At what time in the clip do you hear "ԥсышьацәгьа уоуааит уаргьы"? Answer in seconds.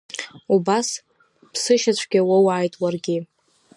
1.53-3.17